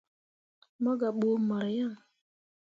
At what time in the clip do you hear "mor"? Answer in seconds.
1.47-1.65